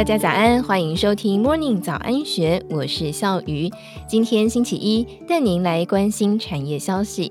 [0.00, 3.70] 大家早安，欢迎收听 Morning 早安学，我是笑鱼。
[4.08, 7.30] 今天星期一，带您来关心产业消息。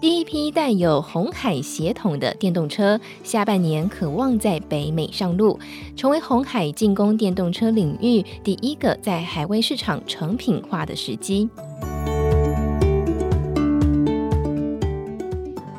[0.00, 5.56] 第一批带有红海血统的电动车，下半年可望在北美上路，
[5.94, 11.48] 成为红海进攻电动车领域第一个在海外市场成品化的时机。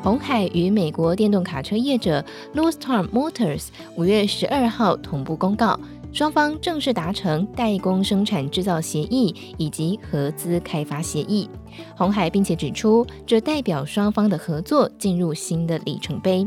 [0.02, 5.78] 红海与美国电动卡车业者 Lordstown Motors 五月十二号同步公告，
[6.18, 11.48] 双方正式达成代工生产制造协议以及合资开发协议。
[11.96, 16.44] 红海并且指出，这代表双方的合作进入新的里程碑。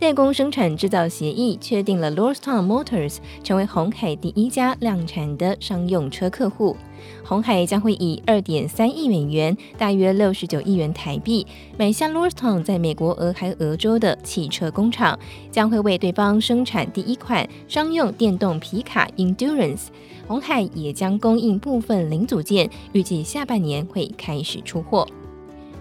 [0.00, 6.76] 代工生产制造协议确定了 Lordstown Motors 成为红海第一家量产的商用车客户。
[7.24, 11.44] 红海将会以二点三亿美元（大约六十九亿元台币）
[11.76, 15.18] 买下 Lordstown 在美国俄亥俄州的汽车工厂，
[15.50, 19.86] 将会为对方生产第一款商用电动皮卡 Endurance。
[20.28, 25.04] 红海也将供应部分零组件，预计下半年会开始出货。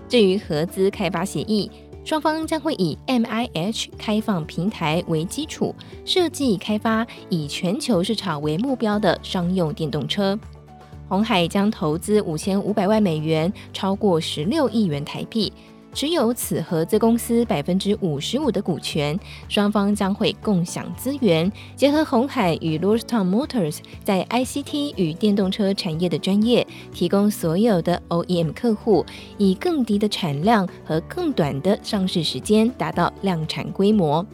[0.10, 1.70] 至于合资开发协议，
[2.08, 10.40] 双方将会以 MIH 开放平台为基础，设计开发以全球市场为目标的商用电动车。
[11.10, 15.52] 鸿海将投资五千五百万美元，超过十六亿元台币。
[15.94, 29.06] 持有此合资公司百分之五十五的股权，双方将会共享资源，结合红海与 Lordstown Motors 在 ICT 与电动车产业的专业，提供所有的 OEM 客户
[29.38, 34.26] 以更低的产量和更短的上市时间，达到量产规模。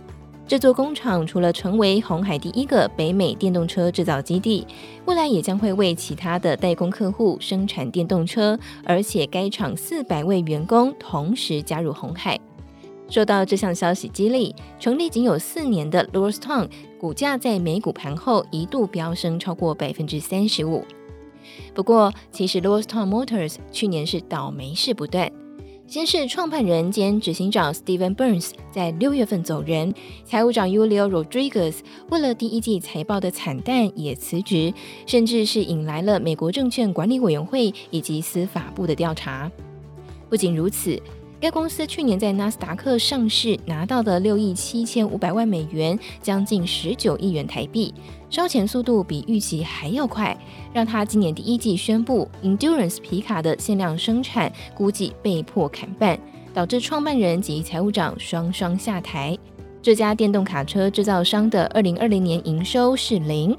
[0.46, 4.68] 这座工厂除了成为红海第一个北美电动车制造基地，
[5.06, 12.40] 未来也将会为其他的代工客户生产电动车，而且该厂四百位员工同时加入红海。
[13.10, 16.68] 受到这项消息激励，成立仅有四年的 Lordstown
[17.00, 20.84] 股价在美股盘后一度飙升超过百分之三十五。
[21.74, 25.32] 不过，其实 Lordstown Motors 去年是倒霉事不断。
[25.94, 29.94] 先是创办人兼执行长 Steven Burns 在六月份走人，
[30.26, 31.76] 财务长 Julio Rodriguez
[32.10, 34.74] 为了第一季财报的惨淡也辞职，
[35.06, 39.52] 甚至是引来了美国证券管理委员会以及司法部的调查。
[40.32, 41.00] 不仅如此。
[41.44, 47.94] 该公司去年在纳斯达克上市拿到的六亿七千五百万美元，将近十九亿元台币，
[48.30, 50.38] 烧钱速度比预期还要快，
[50.72, 56.18] 让他今年第一季宣布 Endurance 皮卡的限量生产估计被迫砍半，
[56.54, 59.38] 导致创办人及财务长双双下台。
[59.82, 63.54] 这家电动卡车制造商的二零二零年营收是零，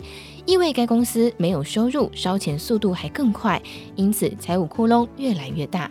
[0.47, 3.61] 意味该公司没有收入，烧钱速度还更快，
[3.95, 5.91] 因此财务窟窿越来越大。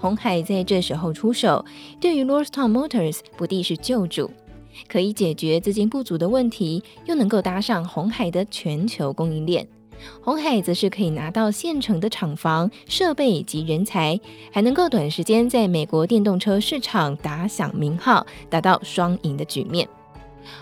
[0.00, 1.64] 鸿海在这时候出手，
[2.00, 4.30] 对于 Lordstown Motors 不敌是救主，
[4.88, 9.66] 可以解决资金不足的问题，又能够搭上鸿海的全球供应链。
[10.22, 14.18] 鸿海则是可以拿到现成的厂房、设备及人才，
[14.52, 19.88] 还能够短时间在美国电动车市场打响名号，达到双赢的局面。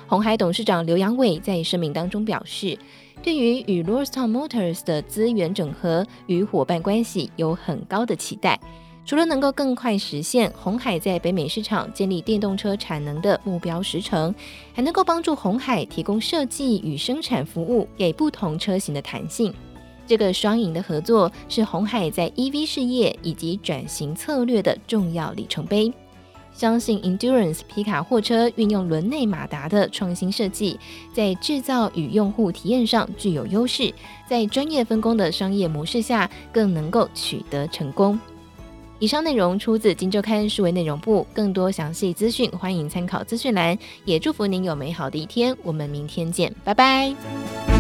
[0.07, 2.79] 鸿海董事长刘扬伟在声明当中表示，
[3.23, 8.59] 对于与 Lordstown Motors 的资源整合与伙伴关系有很高的期待。
[9.07, 14.35] 除了能够更快实现鸿海在北美市场建立电动车产能的目标时程，
[14.75, 19.55] 还能够帮助鸿海提供设计与生产服务给不同车型的弹性。
[20.09, 25.93] 这个双赢的合作是鸿海在 EV 事业以及转型策略的重要里程碑。
[26.53, 30.81] 相信 Endurance 皮卡货车运用轮内马达的创新设计，
[31.15, 33.93] 在制造与用户体验上具有优势，
[34.29, 38.19] 在专业分工的商业模式下更能够取得成功。
[38.99, 43.77] 以上内容出自《金周刊》数位内容部，更多详细资讯欢迎参考资讯栏。
[44.05, 47.76] 也祝福您有美好的一天，我们明天见，拜拜。